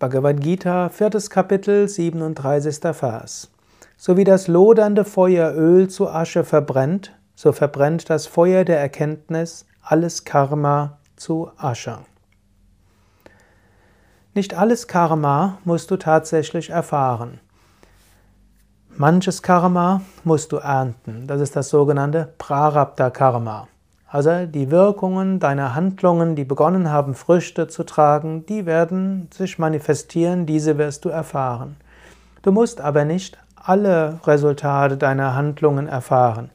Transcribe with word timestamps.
Bhagavad 0.00 0.40
Gita, 0.40 0.88
viertes 0.88 1.28
Kapitel, 1.28 1.86
37. 1.86 2.96
Vers. 2.96 3.50
So 3.98 4.16
wie 4.16 4.24
das 4.24 4.48
lodernde 4.48 5.04
Feuer 5.04 5.52
Öl 5.52 5.88
zu 5.90 6.08
Asche 6.08 6.42
verbrennt, 6.42 7.14
so 7.34 7.52
verbrennt 7.52 8.08
das 8.08 8.26
Feuer 8.26 8.64
der 8.64 8.80
Erkenntnis 8.80 9.66
alles 9.82 10.24
Karma 10.24 11.00
zu 11.16 11.50
Asche. 11.58 11.98
Nicht 14.32 14.54
alles 14.54 14.88
Karma 14.88 15.58
musst 15.64 15.90
du 15.90 15.98
tatsächlich 15.98 16.70
erfahren. 16.70 17.38
Manches 18.96 19.42
Karma 19.42 20.00
musst 20.24 20.52
du 20.52 20.56
ernten. 20.56 21.26
Das 21.26 21.42
ist 21.42 21.56
das 21.56 21.68
sogenannte 21.68 22.32
Prarabdha 22.38 23.10
Karma. 23.10 23.68
Also 24.12 24.44
die 24.44 24.72
Wirkungen 24.72 25.38
deiner 25.38 25.76
Handlungen, 25.76 26.34
die 26.34 26.44
begonnen 26.44 26.90
haben, 26.90 27.14
Früchte 27.14 27.68
zu 27.68 27.84
tragen, 27.84 28.44
die 28.44 28.66
werden 28.66 29.28
sich 29.32 29.56
manifestieren, 29.56 30.46
diese 30.46 30.78
wirst 30.78 31.04
du 31.04 31.10
erfahren. 31.10 31.76
Du 32.42 32.50
musst 32.50 32.80
aber 32.80 33.04
nicht 33.04 33.38
alle 33.54 34.18
Resultate 34.26 34.96
deiner 34.96 35.36
Handlungen 35.36 35.86
erfahren. 35.86 36.50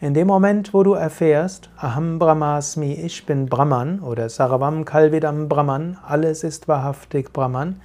In 0.00 0.14
dem 0.14 0.28
Moment, 0.28 0.72
wo 0.72 0.84
du 0.84 0.92
erfährst, 0.92 1.68
Aham 1.78 2.20
Brahmasmi, 2.20 2.92
ich 2.92 3.26
bin 3.26 3.46
Brahman 3.46 3.98
oder 4.00 4.28
Sarvam 4.28 4.84
Kalvidam 4.84 5.48
Brahman, 5.48 5.98
alles 6.06 6.44
ist 6.44 6.68
wahrhaftig 6.68 7.32
Brahman, 7.32 7.80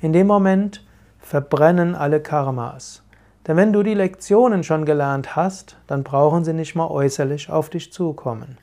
in 0.00 0.12
dem 0.12 0.28
Moment 0.28 0.84
verbrennen 1.18 1.96
alle 1.96 2.20
Karmas. 2.20 3.02
Denn 3.50 3.56
wenn 3.56 3.72
du 3.72 3.82
die 3.82 3.94
Lektionen 3.94 4.62
schon 4.62 4.84
gelernt 4.84 5.34
hast, 5.34 5.76
dann 5.88 6.04
brauchen 6.04 6.44
sie 6.44 6.52
nicht 6.52 6.76
mal 6.76 6.86
äußerlich 6.86 7.50
auf 7.50 7.68
dich 7.68 7.92
zukommen. 7.92 8.58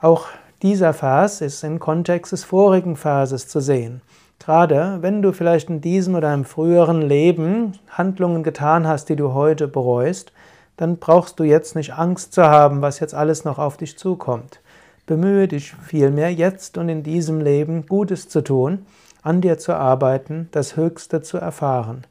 Auch 0.00 0.28
dieser 0.62 0.94
Vers 0.94 1.40
ist 1.40 1.64
im 1.64 1.80
Kontext 1.80 2.30
des 2.30 2.44
vorigen 2.44 2.94
Verses 2.94 3.48
zu 3.48 3.58
sehen. 3.58 4.00
Gerade 4.38 4.98
wenn 5.00 5.22
du 5.22 5.32
vielleicht 5.32 5.70
in 5.70 5.80
diesem 5.80 6.14
oder 6.14 6.28
einem 6.28 6.44
früheren 6.44 7.02
Leben 7.02 7.72
Handlungen 7.88 8.44
getan 8.44 8.86
hast, 8.86 9.08
die 9.08 9.16
du 9.16 9.34
heute 9.34 9.66
bereust, 9.66 10.32
dann 10.76 10.98
brauchst 10.98 11.40
du 11.40 11.42
jetzt 11.42 11.74
nicht 11.74 11.94
Angst 11.94 12.32
zu 12.32 12.44
haben, 12.44 12.80
was 12.80 13.00
jetzt 13.00 13.16
alles 13.16 13.44
noch 13.44 13.58
auf 13.58 13.76
dich 13.76 13.98
zukommt. 13.98 14.60
Bemühe 15.04 15.48
dich 15.48 15.74
vielmehr 15.74 16.32
jetzt 16.32 16.78
und 16.78 16.88
in 16.88 17.02
diesem 17.02 17.40
Leben 17.40 17.86
Gutes 17.86 18.28
zu 18.28 18.40
tun, 18.40 18.86
an 19.22 19.40
dir 19.40 19.58
zu 19.58 19.74
arbeiten, 19.74 20.48
das 20.52 20.76
Höchste 20.76 21.22
zu 21.22 21.38
erfahren. 21.38 22.04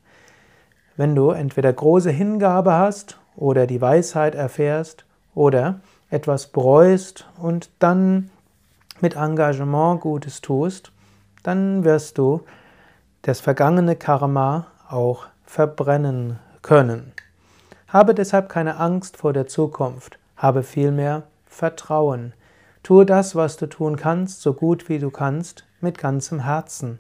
Wenn 0.96 1.16
du 1.16 1.32
entweder 1.32 1.74
große 1.74 2.12
Hingabe 2.12 2.74
hast 2.74 3.18
oder 3.36 3.66
die 3.66 3.82
Weisheit 3.82 4.36
erfährst 4.36 5.06
oder 5.34 5.80
etwas 6.10 6.48
bereust 6.48 7.28
und 7.38 7.70
dann 7.80 8.30
mit 9.02 9.16
Engagement 9.16 10.02
Gutes 10.02 10.42
tust, 10.42 10.92
dann 11.42 11.84
wirst 11.84 12.18
du 12.18 12.42
das 13.24 13.42
vergangene 13.42 13.96
Karma 13.96 14.68
auch 14.88 15.26
verbrennen 15.46 16.40
können. 16.62 17.12
Habe 17.88 18.14
deshalb 18.14 18.50
keine 18.50 18.78
Angst 18.78 19.18
vor 19.18 19.34
der 19.34 19.48
Zukunft, 19.48 20.20
habe 20.38 20.64
vielmehr 20.64 21.24
Vertrauen. 21.48 22.34
Tue 22.84 23.06
das, 23.06 23.36
was 23.36 23.58
du 23.58 23.68
tun 23.68 23.96
kannst, 23.96 24.42
so 24.42 24.54
gut 24.54 24.90
wie 24.90 25.00
du 25.00 25.10
kannst, 25.10 25.66
mit 25.82 25.98
ganzem 25.98 26.42
Herzen. 26.42 27.00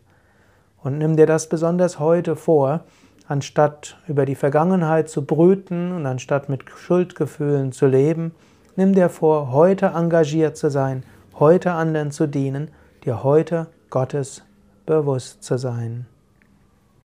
Und 0.83 0.97
nimm 0.97 1.15
dir 1.15 1.25
das 1.25 1.49
besonders 1.49 1.99
heute 1.99 2.35
vor, 2.35 2.81
anstatt 3.27 3.97
über 4.07 4.25
die 4.25 4.35
Vergangenheit 4.35 5.09
zu 5.09 5.25
brüten 5.25 5.91
und 5.91 6.05
anstatt 6.05 6.49
mit 6.49 6.63
Schuldgefühlen 6.69 7.71
zu 7.71 7.87
leben, 7.87 8.31
nimm 8.75 8.93
dir 8.93 9.09
vor, 9.09 9.51
heute 9.51 9.87
engagiert 9.87 10.57
zu 10.57 10.69
sein, 10.69 11.03
heute 11.39 11.71
anderen 11.71 12.11
zu 12.11 12.27
dienen, 12.27 12.69
dir 13.05 13.23
heute 13.23 13.67
Gottes 13.89 14.43
bewusst 14.85 15.43
zu 15.43 15.57
sein. 15.57 16.05